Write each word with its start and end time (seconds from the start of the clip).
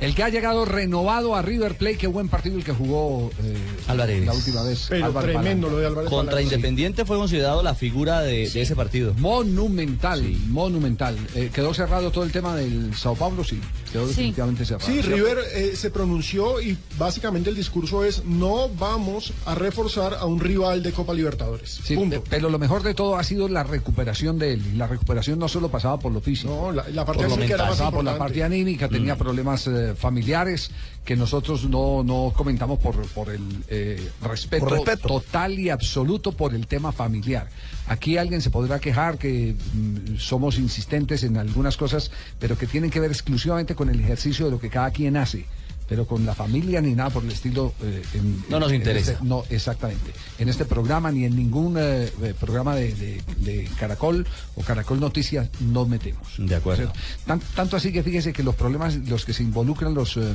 El 0.00 0.14
que 0.14 0.22
ha 0.24 0.28
llegado 0.28 0.64
renovado 0.64 1.34
a 1.36 1.40
River 1.40 1.76
Plate, 1.78 1.96
qué 1.96 2.06
buen 2.08 2.28
partido 2.28 2.56
el 2.58 2.64
que 2.64 2.72
jugó 2.72 3.30
eh, 3.42 3.56
Álvarez. 3.86 4.26
la 4.26 4.32
última 4.34 4.62
vez. 4.62 4.86
Pero 4.90 5.06
Álvaro 5.06 5.28
tremendo 5.28 5.70
lo 5.70 5.78
de 5.78 5.86
Álvarez 5.86 6.10
Contra. 6.10 6.42
Independiente 6.42 7.04
fue 7.04 7.16
considerado 7.16 7.62
la 7.62 7.74
figura 7.74 8.20
de, 8.20 8.50
de 8.50 8.60
ese 8.60 8.74
partido. 8.74 9.14
Monumental, 9.14 10.20
monumental. 10.48 11.16
Eh, 11.36 11.50
quedó 11.54 11.72
cerrado 11.72 12.10
todo 12.10 12.24
el 12.24 12.32
tema 12.32 12.56
del 12.56 12.94
Sao 12.96 13.14
Paulo, 13.14 13.44
sí. 13.44 13.60
Quedó 13.92 14.06
definitivamente 14.06 14.64
cerrado. 14.66 14.84
Sí. 14.92 15.00
River 15.00 15.38
eh, 15.54 15.76
se 15.76 15.90
pronunció 15.90 16.60
y 16.60 16.76
básicamente 16.98 17.48
el 17.50 17.56
discurso 17.56 18.04
es 18.04 18.24
no 18.24 18.68
vamos 18.68 19.32
a 19.46 19.54
reforzar 19.54 20.14
a 20.14 20.26
un 20.26 20.40
rival 20.40 20.82
de 20.82 20.92
Copa 20.92 21.14
Libertadores. 21.14 21.80
Sí, 21.84 21.94
Punto. 21.94 22.20
pe- 22.22 22.30
pero 22.30 22.50
lo 22.50 22.58
mejor 22.58 22.82
de 22.82 22.94
todo 22.94 23.16
ha 23.16 23.22
sido 23.24 23.48
la 23.48 23.62
recuperación 23.62 24.38
de 24.38 24.54
él. 24.54 24.62
Y 24.74 24.76
la 24.76 24.88
recuperación 24.88 25.38
no 25.38 25.48
solo 25.48 25.70
pasaba 25.70 25.98
por 25.98 26.12
lo 26.12 26.20
físico. 26.20 26.52
No, 26.52 26.72
la, 26.72 26.84
la 26.90 27.04
parte 27.06 27.22
por 27.22 27.30
lo 27.30 27.34
anímica 27.36 27.54
era 27.54 27.64
mental, 27.64 27.66
más 27.68 27.78
pasaba 27.78 27.90
por 27.92 28.04
la 28.04 28.18
parte 28.18 28.42
anímica, 28.42 28.88
tenía 28.88 29.16
problemas 29.16 29.66
eh, 29.74 29.94
familiares 29.94 30.70
que 31.04 31.16
nosotros 31.16 31.68
no, 31.68 32.02
no 32.02 32.32
comentamos 32.34 32.78
por, 32.78 32.96
por 33.08 33.28
el 33.30 33.42
eh, 33.68 34.10
respeto, 34.22 34.64
Por 34.64 34.72
respeto. 34.74 35.08
total 35.08 35.58
y 35.58 35.68
absoluto 35.68 36.32
por 36.32 36.54
el 36.54 36.66
tema 36.66 36.92
familiar. 36.92 37.48
Aquí 37.86 38.16
alguien 38.16 38.40
se 38.40 38.50
podrá 38.50 38.80
quejar 38.80 39.18
que 39.18 39.54
mm, 39.74 40.16
somos 40.16 40.58
insistentes 40.58 41.22
en 41.22 41.36
algunas 41.36 41.76
cosas, 41.76 42.10
pero 42.38 42.56
que 42.56 42.66
tienen 42.66 42.90
que 42.90 43.00
ver 43.00 43.10
exclusivamente 43.10 43.74
con 43.74 43.90
el 43.90 44.00
ejercicio 44.00 44.46
de 44.46 44.50
lo 44.50 44.58
que 44.58 44.70
cada 44.70 44.90
quien 44.90 45.16
hace. 45.18 45.44
Pero 45.86 46.06
con 46.06 46.24
la 46.24 46.34
familia 46.34 46.80
ni 46.80 46.94
nada 46.94 47.10
por 47.10 47.24
el 47.24 47.30
estilo. 47.30 47.74
eh, 47.82 48.02
en- 48.14 48.42
No 48.48 48.58
nos 48.58 48.70
en 48.70 48.76
interesa. 48.76 49.12
este- 49.12 49.24
no, 49.24 49.44
exactamente. 49.50 50.12
En 50.38 50.48
este 50.48 50.64
programa 50.64 51.12
ni 51.12 51.24
en 51.26 51.36
ningún 51.36 51.76
eh, 51.78 52.10
eh, 52.22 52.34
programa 52.40 52.74
de, 52.74 52.94
de- 52.94 53.22
de 53.38 53.68
Caracol 53.78 54.26
o 54.56 54.62
Caracol 54.62 54.98
Noticias 54.98 55.48
nos 55.60 55.86
metemos. 55.86 56.26
De 56.38 56.54
acuerdo. 56.56 56.84
O 56.90 56.94
sea, 56.94 57.02
tan- 57.26 57.40
tanto 57.54 57.76
así 57.76 57.92
que 57.92 58.02
fíjese 58.02 58.32
que 58.32 58.42
los 58.42 58.54
problemas, 58.54 58.94
los 58.96 59.26
que 59.26 59.34
se 59.34 59.42
involucran 59.42 59.92
los 59.92 60.16
eh, 60.16 60.32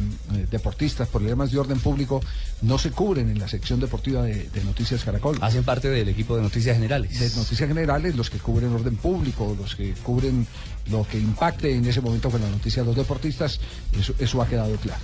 deportistas, 0.52 1.08
problemas 1.08 1.52
de 1.52 1.58
orden 1.58 1.80
público, 1.80 2.22
no 2.62 2.78
se 2.78 2.92
cubren 2.92 3.30
en 3.30 3.40
la 3.40 3.48
sección 3.48 3.80
deportiva 3.80 4.22
de, 4.24 4.50
de 4.50 4.64
Noticias 4.64 5.04
Caracol. 5.04 5.38
Hacen 5.42 5.64
parte 5.64 5.90
del 5.90 6.10
equipo 6.10 6.36
de 6.36 6.44
Noticias 6.44 6.76
Generales. 6.76 7.20
De 7.20 7.30
noticias 7.36 7.68
generales, 7.68 8.16
los 8.16 8.30
que 8.30 8.38
cubren 8.38 8.72
orden 8.74 8.98
público, 8.98 9.56
los 9.60 9.76
que 9.76 9.94
cubren 10.04 10.46
lo 10.92 11.06
que 11.08 11.20
impacte 11.20 11.74
en 11.76 11.86
ese 11.86 12.02
momento 12.02 12.30
con 12.32 12.42
la 12.42 12.50
noticia 12.50 12.82
de 12.82 12.88
los 12.88 12.96
deportistas, 12.96 13.60
eso, 14.00 14.14
eso 14.18 14.42
ha 14.42 14.48
quedado 14.48 14.76
claro. 14.78 15.02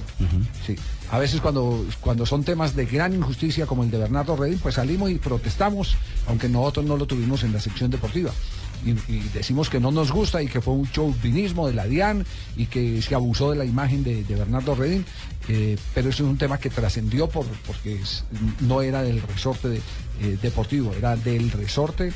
Sí. 0.66 0.75
A 1.11 1.19
veces 1.19 1.39
cuando, 1.39 1.86
cuando 2.02 2.25
son 2.25 2.44
temas 2.44 2.75
de 2.75 2.86
gran 2.86 3.14
injusticia 3.14 3.66
como 3.67 3.83
el 3.83 3.91
de 3.91 4.00
Bernardo 4.00 4.36
Redín, 4.36 4.59
pues 4.59 4.75
salimos 4.75 5.11
y 5.11 5.16
protestamos, 5.16 5.95
aunque 6.28 6.50
nosotros 6.50 6.86
no 6.86 6.97
lo 6.97 7.05
tuvimos 7.05 7.44
en 7.44 7.53
la 7.53 7.59
sección 7.59 7.91
deportiva. 7.91 8.31
Y, 8.83 8.94
decimos 9.33 9.69
que 9.69 9.80
no 9.80 9.91
nos 9.91 10.11
gusta 10.11 10.44
y 10.44 10.47
que 10.47 10.61
fue 10.61 10.73
un 10.73 10.89
chauvinismo 10.91 11.67
de 11.67 11.73
la 11.73 11.86
DIAN 11.86 12.25
y 12.56 12.67
que 12.67 13.02
se 13.02 13.16
abusó 13.16 13.52
de 13.52 13.58
la 13.58 13.66
imagen 13.66 14.03
de, 14.03 14.23
Bernardo 14.23 14.75
Redín, 14.75 15.06
eh, 15.47 15.78
pero 15.94 16.09
eso 16.09 16.23
es 16.23 16.30
un 16.30 16.38
tema 16.38 16.59
que 16.59 16.69
trascendió 16.69 17.28
por, 17.28 17.45
porque 17.66 18.00
no 18.59 18.81
era 18.81 19.02
del 19.02 19.22
resorte 19.22 19.81
eh, 20.22 20.38
deportivo, 20.41 20.94
era 20.94 21.16
del 21.16 21.52
resorte 21.52 22.12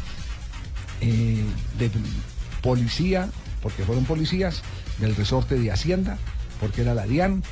eh, 1.02 1.44
de 1.80 1.92
policía, 2.62 3.30
porque 3.62 3.84
fueron 3.84 4.06
policías, 4.06 4.62
del 5.00 5.16
resorte 5.16 5.58
de 5.58 5.72
Hacienda, 5.72 6.18
porque 6.60 6.82
era 6.82 6.94
la 6.94 7.08
DIAN, 7.08 7.44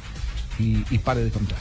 y, 0.60 0.84
y 0.90 0.98
pare 1.00 1.24
de 1.24 1.30
contar. 1.30 1.58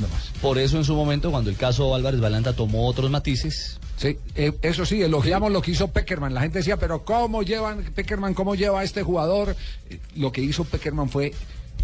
No 0.00 0.08
más. 0.08 0.30
Por 0.40 0.58
eso 0.58 0.76
en 0.76 0.84
su 0.84 0.94
momento, 0.94 1.30
cuando 1.30 1.50
el 1.50 1.56
caso 1.56 1.94
Álvarez 1.94 2.20
Balanta 2.20 2.54
tomó 2.54 2.86
otros 2.86 3.10
matices, 3.10 3.78
Sí, 3.96 4.18
eh, 4.34 4.52
eso 4.62 4.84
sí, 4.84 5.00
elogiamos 5.00 5.52
lo 5.52 5.62
que 5.62 5.70
hizo 5.70 5.86
Peckerman. 5.88 6.34
La 6.34 6.40
gente 6.40 6.58
decía, 6.58 6.76
pero 6.76 7.04
¿cómo 7.04 7.44
llevan 7.44 7.84
Peckerman, 7.94 8.34
cómo 8.34 8.56
lleva 8.56 8.80
a 8.80 8.84
este 8.84 9.04
jugador? 9.04 9.54
Eh, 9.90 10.00
Lo 10.16 10.32
que 10.32 10.40
hizo 10.40 10.64
Peckerman 10.64 11.08
fue 11.08 11.32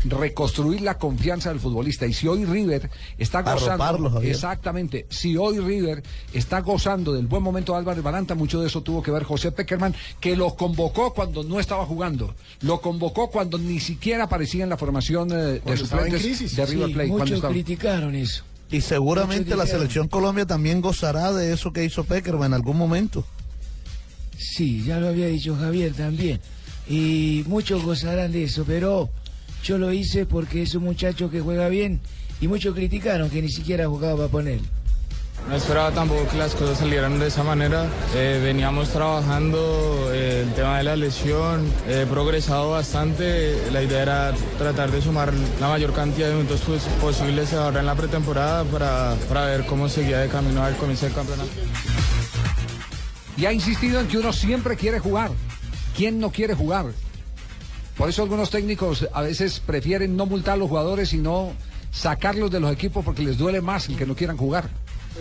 reconstruir 0.04 0.80
la 0.80 0.98
confianza 0.98 1.48
del 1.50 1.60
futbolista. 1.60 2.06
Y 2.06 2.12
si 2.12 2.28
hoy 2.28 2.44
River 2.44 2.90
está 3.18 3.42
gozando, 3.42 4.20
exactamente, 4.22 5.06
si 5.10 5.36
hoy 5.36 5.58
River 5.58 6.02
está 6.32 6.60
gozando 6.60 7.12
del 7.12 7.26
buen 7.26 7.42
momento 7.42 7.72
de 7.72 7.78
Álvarez 7.78 8.02
Balanta, 8.02 8.34
mucho 8.34 8.60
de 8.60 8.68
eso 8.68 8.82
tuvo 8.82 9.02
que 9.02 9.10
ver 9.10 9.24
José 9.24 9.52
Peckerman, 9.52 9.94
que 10.20 10.36
lo 10.36 10.54
convocó 10.54 11.12
cuando 11.14 11.42
no 11.42 11.58
estaba 11.60 11.84
jugando, 11.86 12.34
lo 12.62 12.80
convocó 12.80 13.30
cuando 13.30 13.58
ni 13.58 13.80
siquiera 13.80 14.24
aparecía 14.24 14.64
en 14.64 14.70
la 14.70 14.76
formación 14.76 15.30
eh, 15.32 15.60
de 15.64 15.76
suplentes 15.76 16.22
River 16.22 16.88
Sí, 16.88 16.94
Plate. 16.94 17.08
muchos 17.08 17.30
estaba- 17.32 17.52
criticaron 17.52 18.14
eso. 18.14 18.44
Y 18.70 18.82
seguramente 18.82 19.56
la 19.56 19.66
selección 19.66 20.08
Colombia 20.08 20.44
también 20.44 20.80
gozará 20.82 21.32
de 21.32 21.52
eso 21.54 21.72
que 21.72 21.84
hizo 21.84 22.04
Peckerman 22.04 22.48
en 22.50 22.54
algún 22.54 22.76
momento. 22.76 23.24
Sí, 24.36 24.84
ya 24.84 25.00
lo 25.00 25.08
había 25.08 25.26
dicho 25.26 25.56
Javier 25.56 25.92
también. 25.94 26.40
Y 26.88 27.44
muchos 27.46 27.82
gozarán 27.84 28.32
de 28.32 28.44
eso, 28.44 28.64
pero 28.66 29.10
yo 29.68 29.76
lo 29.76 29.92
hice 29.92 30.24
porque 30.24 30.62
es 30.62 30.74
un 30.74 30.84
muchacho 30.84 31.30
que 31.30 31.42
juega 31.42 31.68
bien 31.68 32.00
y 32.40 32.48
muchos 32.48 32.74
criticaron 32.74 33.28
que 33.28 33.42
ni 33.42 33.50
siquiera 33.50 33.86
jugaba 33.86 34.16
para 34.16 34.28
poner. 34.28 34.60
No 35.46 35.54
esperaba 35.54 35.90
tampoco 35.90 36.26
que 36.26 36.38
las 36.38 36.54
cosas 36.54 36.78
salieran 36.78 37.18
de 37.18 37.26
esa 37.26 37.44
manera. 37.44 37.86
Eh, 38.14 38.40
veníamos 38.42 38.88
trabajando 38.88 40.10
eh, 40.10 40.44
el 40.46 40.54
tema 40.54 40.78
de 40.78 40.84
la 40.84 40.96
lesión, 40.96 41.70
he 41.86 42.06
progresado 42.06 42.70
bastante. 42.70 43.70
La 43.70 43.82
idea 43.82 44.00
era 44.00 44.34
tratar 44.56 44.90
de 44.90 45.02
sumar 45.02 45.34
la 45.60 45.68
mayor 45.68 45.92
cantidad 45.92 46.28
de 46.28 46.36
minutos 46.36 46.62
pues, 46.64 46.84
posibles 46.98 47.52
ahora 47.52 47.80
en 47.80 47.86
la 47.86 47.94
pretemporada 47.94 48.64
para, 48.64 49.16
para 49.28 49.44
ver 49.44 49.66
cómo 49.66 49.90
seguía 49.90 50.20
de 50.20 50.28
camino 50.28 50.62
al 50.64 50.76
comienzo 50.76 51.04
del 51.04 51.14
campeonato. 51.14 51.50
y 53.36 53.44
ha 53.44 53.52
insistido 53.52 54.00
en 54.00 54.08
que 54.08 54.16
uno 54.16 54.32
siempre 54.32 54.76
quiere 54.76 54.98
jugar. 54.98 55.30
¿Quién 55.94 56.18
no 56.20 56.30
quiere 56.30 56.54
jugar? 56.54 56.86
Por 57.98 58.08
eso 58.08 58.22
algunos 58.22 58.50
técnicos 58.50 59.08
a 59.12 59.22
veces 59.22 59.58
prefieren 59.58 60.16
no 60.16 60.24
multar 60.24 60.54
a 60.54 60.56
los 60.56 60.68
jugadores, 60.68 61.08
sino 61.08 61.52
sacarlos 61.90 62.48
de 62.48 62.60
los 62.60 62.72
equipos 62.72 63.04
porque 63.04 63.24
les 63.24 63.36
duele 63.36 63.60
más 63.60 63.88
el 63.88 63.96
que 63.96 64.06
no 64.06 64.14
quieran 64.14 64.36
jugar. 64.36 64.70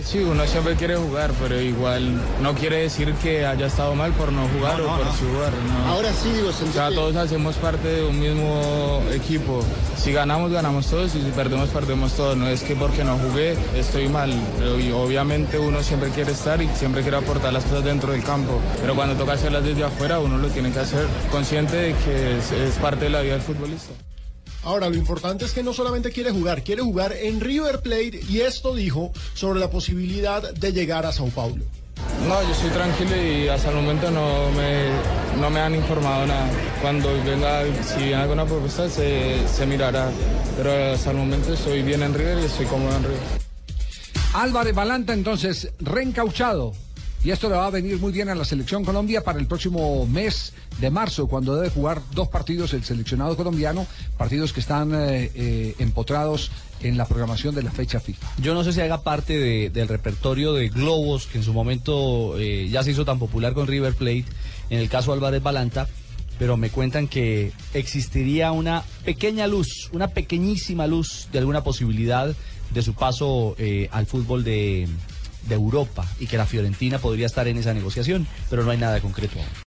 Sí, 0.03 0.20
uno 0.20 0.46
siempre 0.46 0.75
quiere 0.75 0.96
jugar, 0.96 1.31
pero 1.42 1.59
igual 1.59 2.14
no 2.42 2.53
quiere 2.53 2.78
decir 2.84 3.14
que 3.16 3.46
haya 3.46 3.66
estado 3.66 3.96
mal 3.96 4.12
por 4.14 4.31
no 4.31 4.48
jugar 4.48 4.80
o 4.80 4.86
por 4.86 5.06
sí 5.14 5.25
jugar. 5.34 5.52
no. 5.52 5.92
Ahora 5.92 6.14
sí, 6.14 6.30
digo, 6.30 6.50
O 6.50 6.72
sea, 6.72 6.90
todos 6.90 7.16
hacemos 7.16 7.56
parte 7.56 7.88
de 7.88 8.03
un 8.03 8.20
mismo 8.20 9.02
equipo. 9.12 9.64
Si 9.97 10.12
ganamos, 10.12 10.52
ganamos 10.52 10.86
todos 10.88 11.16
y 11.16 11.22
si 11.22 11.31
perdemos, 11.31 11.70
perdemos 11.70 12.14
todos. 12.14 12.38
No 12.38 12.47
es 12.47 12.62
que 12.62 12.76
porque 12.76 13.03
no 13.03 13.18
jugué 13.18 13.58
estoy 13.76 14.08
mal. 14.08 14.31
Pero 14.59 14.80
y 14.80 14.92
obviamente 14.92 15.58
uno 15.58 15.81
siempre 15.81 16.09
quiere 16.12 16.31
estar 16.31 16.62
y 16.62 16.68
siempre 16.70 17.02
quiere 17.02 17.18
aportar 17.18 17.52
las 17.52 17.64
cosas 17.64 17.84
dentro 17.84 18.12
del 18.12 18.24
campo. 18.24 18.62
Pero 18.80 18.96
cuando 18.96 19.16
toca 19.16 19.34
hacerlas 19.34 19.64
desde 19.64 19.84
afuera, 19.84 20.20
uno 20.20 20.38
lo 20.38 20.47
tiene 20.50 20.72
que 20.72 20.80
hacer 20.80 21.08
consciente 21.31 21.76
de 21.76 21.94
que 21.96 22.38
es, 22.38 22.52
es 22.52 22.76
parte 22.76 23.06
de 23.06 23.09
la 23.09 23.22
vida 23.22 23.34
del 23.34 23.42
futbolista. 23.42 23.94
Ahora, 24.67 24.89
lo 24.89 24.97
importante 24.97 25.45
es 25.45 25.53
que 25.53 25.63
no 25.63 25.72
solamente 25.72 26.11
quiere 26.11 26.29
jugar, 26.29 26.61
quiere 26.61 26.81
jugar 26.81 27.13
en 27.13 27.39
River 27.39 27.79
Plate 27.79 28.19
y 28.28 28.41
esto 28.41 28.75
dijo 28.75 29.13
sobre 29.33 29.61
la 29.61 29.69
posibilidad 29.69 30.53
de 30.53 30.73
llegar 30.73 31.05
a 31.05 31.13
Sao 31.13 31.28
Paulo. 31.28 31.63
No, 32.28 32.44
yo 32.44 32.51
estoy 32.51 32.72
tranquilo 32.72 33.16
y 33.16 33.47
hasta 33.47 33.69
el 33.69 33.78
momento 33.78 34.11
no 34.11 34.51
me, 34.51 34.89
no 35.39 35.50
me 35.50 35.61
han 35.61 35.73
informado 35.73 36.28
nada. 36.28 36.50
Cuando 36.81 37.07
venga, 37.23 37.63
si 37.81 38.00
viene 38.00 38.16
alguna 38.16 38.44
propuesta, 38.45 38.89
se, 38.89 39.47
se 39.47 39.66
mirará. 39.66 40.11
Pero 40.57 40.94
hasta 40.95 41.11
el 41.11 41.17
momento 41.17 41.53
estoy 41.53 41.81
bien 41.81 42.03
en 42.03 42.13
River 42.13 42.40
y 42.40 42.46
estoy 42.47 42.66
cómodo 42.66 42.93
en 42.97 43.03
River. 43.03 43.20
Álvarez 44.34 44.75
Balanta 44.75 45.13
entonces 45.13 45.72
reencauchado. 45.79 46.73
Y 47.23 47.31
esto 47.31 47.49
le 47.49 47.55
va 47.55 47.66
a 47.66 47.72
venir 47.72 47.97
muy 47.99 48.11
bien 48.14 48.29
a 48.29 48.35
la 48.35 48.46
selección 48.46 48.85
Colombia 48.85 49.22
para 49.23 49.40
el 49.40 49.47
próximo 49.47 50.05
mes 50.05 50.53
de 50.79 50.90
marzo, 50.91 51.28
cuando 51.28 51.55
debe 51.55 51.69
jugar 51.69 52.02
dos 52.14 52.28
partidos 52.29 52.73
el 52.73 52.84
seleccionado 52.84 53.35
colombiano, 53.35 53.85
partidos 54.17 54.53
que 54.53 54.59
están 54.59 54.93
eh, 54.93 55.31
eh, 55.35 55.75
empotrados 55.79 56.52
en 56.81 56.96
la 56.96 57.05
programación 57.05 57.55
de 57.55 57.64
la 57.64 57.72
fecha 57.72 57.99
FIFA. 57.99 58.28
yo 58.41 58.53
no 58.53 58.64
sé 58.64 58.72
si 58.72 58.81
haga 58.81 59.02
parte 59.02 59.37
de- 59.37 59.69
del 59.72 59.87
repertorio 59.87 60.53
de 60.53 60.69
globos 60.69 61.25
que 61.25 61.40
en 61.40 61.43
su 61.43 61.52
momento 61.53 62.37
eh, 62.37 62.69
ya 62.69 62.84
se 62.84 62.91
hizo 62.91 63.03
tan 63.03 63.17
popular 63.17 63.53
con 63.53 63.66
River 63.67 63.96
Plate, 63.96 64.25
en 64.70 64.79
el 64.79 64.87
caso 64.87 65.11
Álvarez 65.11 65.41
Balanta, 65.41 65.87
pero 66.37 66.55
me 66.55 66.70
cuentan 66.70 67.08
que 67.08 67.52
existiría 67.73 68.52
una 68.52 68.84
pequeña 69.03 69.47
luz, 69.47 69.90
una 69.91 70.09
pequeñísima 70.09 70.85
luz 70.85 71.28
de 71.31 71.40
alguna 71.40 71.63
posibilidad 71.63 72.35
de 72.70 72.81
su 72.84 72.93
paso 72.93 73.55
al 73.91 74.05
fútbol 74.05 74.43
de, 74.43 74.87
de 75.47 75.55
Europa 75.55 76.05
y 76.20 76.28
que 76.28 76.38
la 76.38 76.46
Fiorentina 76.46 76.99
podría 76.99 77.26
estar 77.26 77.47
en 77.47 77.58
esa 77.58 77.73
negociación, 77.73 78.28
pero 78.49 78.64
no 78.64 78.72
hay 78.72 78.78
nada 78.78 78.99
concreto 78.99 79.40
aún. 79.40 79.66